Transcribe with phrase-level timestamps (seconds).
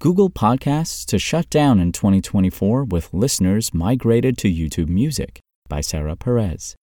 [0.00, 6.14] Google Podcasts to shut down in 2024 with listeners migrated to YouTube Music by Sarah
[6.14, 6.76] Perez.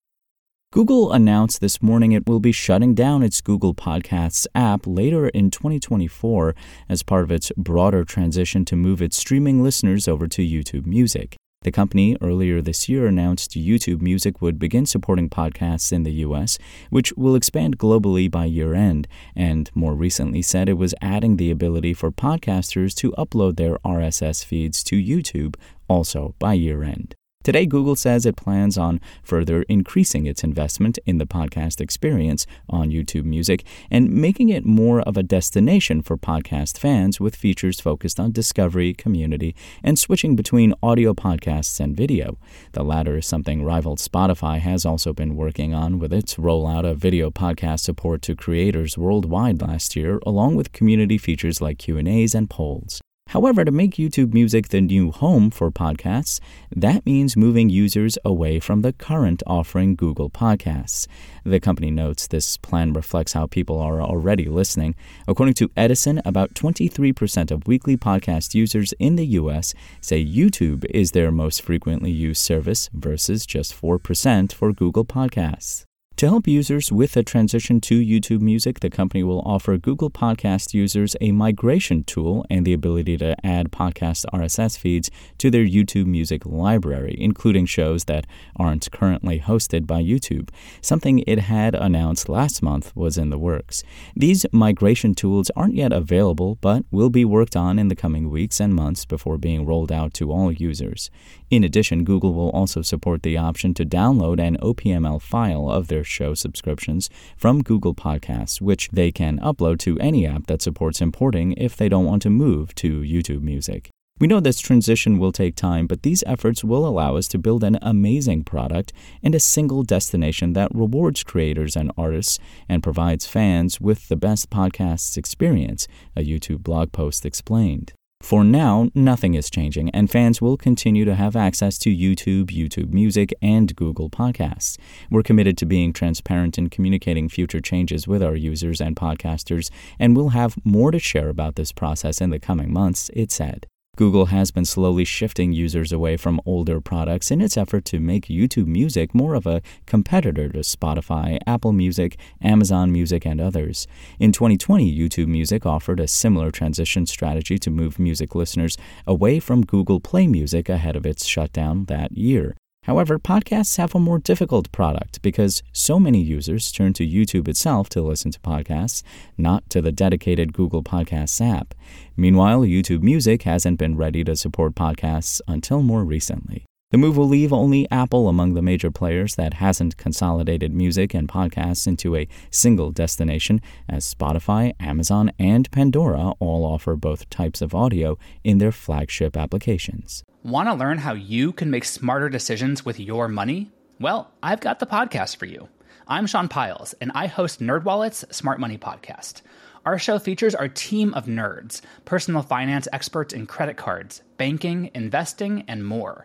[0.70, 5.50] Google announced this morning it will be shutting down its Google Podcasts app later in
[5.50, 6.54] 2024
[6.90, 11.36] as part of its broader transition to move its streaming listeners over to YouTube Music.
[11.62, 16.58] The company earlier this year announced YouTube Music would begin supporting podcasts in the US,
[16.90, 21.50] which will expand globally by year end, and more recently said it was adding the
[21.50, 25.56] ability for podcasters to upload their RSS feeds to YouTube
[25.88, 27.16] also by year end.
[27.46, 32.90] Today, Google says it plans on further increasing its investment in the podcast experience on
[32.90, 38.18] YouTube Music and making it more of a destination for podcast fans with features focused
[38.18, 42.36] on discovery, community, and switching between audio podcasts and video.
[42.72, 46.98] The latter is something rival Spotify has also been working on with its rollout of
[46.98, 52.50] video podcast support to creators worldwide last year, along with community features like Q&As and
[52.50, 53.00] polls.
[53.30, 56.38] However, to make YouTube Music the new home for podcasts,
[56.74, 61.08] that means moving users away from the current offering Google Podcasts.
[61.44, 64.94] The company notes this plan reflects how people are already listening.
[65.26, 71.10] According to Edison, about 23% of weekly podcast users in the US say YouTube is
[71.10, 75.84] their most frequently used service versus just 4% for Google Podcasts.
[76.16, 80.72] To help users with the transition to YouTube Music, the company will offer Google Podcast
[80.72, 86.06] users a migration tool and the ability to add podcast RSS feeds to their YouTube
[86.06, 88.26] Music library, including shows that
[88.58, 90.48] aren't currently hosted by YouTube.
[90.80, 93.84] Something it had announced last month was in the works.
[94.16, 98.58] These migration tools aren't yet available, but will be worked on in the coming weeks
[98.58, 101.10] and months before being rolled out to all users.
[101.50, 106.05] In addition, Google will also support the option to download an OPML file of their
[106.06, 111.52] show subscriptions from Google Podcasts, which they can upload to any app that supports importing
[111.52, 113.90] if they don't want to move to YouTube Music.
[114.18, 117.62] We know this transition will take time, but these efforts will allow us to build
[117.62, 123.78] an amazing product and a single destination that rewards creators and artists and provides fans
[123.78, 125.86] with the best podcasts experience,
[126.16, 127.92] a YouTube blog post explained.
[128.22, 132.92] For now, nothing is changing, and fans will continue to have access to YouTube, YouTube
[132.92, 134.78] Music, and Google Podcasts.
[135.10, 140.16] We're committed to being transparent and communicating future changes with our users and podcasters, and
[140.16, 143.68] we'll have more to share about this process in the coming months, it said.
[143.96, 148.26] Google has been slowly shifting users away from older products in its effort to make
[148.26, 153.86] YouTube Music more of a competitor to Spotify, Apple Music, Amazon Music, and others.
[154.20, 158.76] In 2020, YouTube Music offered a similar transition strategy to move music listeners
[159.06, 162.54] away from Google Play Music ahead of its shutdown that year.
[162.86, 167.88] However, podcasts have a more difficult product because so many users turn to YouTube itself
[167.88, 169.02] to listen to podcasts,
[169.36, 171.74] not to the dedicated Google Podcasts app.
[172.16, 176.64] Meanwhile, YouTube Music hasn't been ready to support podcasts until more recently.
[176.96, 181.28] The move will leave only Apple among the major players that hasn't consolidated music and
[181.28, 187.74] podcasts into a single destination, as Spotify, Amazon, and Pandora all offer both types of
[187.74, 190.24] audio in their flagship applications.
[190.42, 193.70] Want to learn how you can make smarter decisions with your money?
[194.00, 195.68] Well, I've got the podcast for you.
[196.08, 199.42] I'm Sean Pyles, and I host NerdWallet's Smart Money Podcast.
[199.84, 205.62] Our show features our team of nerds, personal finance experts in credit cards, banking, investing,
[205.68, 206.24] and more